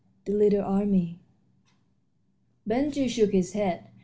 [0.27, 1.19] III THE LITTLE ARMY
[2.65, 3.83] Ben Gile shook his head.